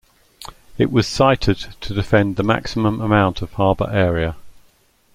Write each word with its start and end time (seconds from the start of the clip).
It 0.79 0.91
was 0.91 1.05
sited 1.05 1.59
to 1.81 1.93
defend 1.93 2.35
the 2.35 2.41
maximum 2.41 3.01
amount 3.01 3.43
of 3.43 3.53
harbor 3.53 3.87
area. 3.91 4.35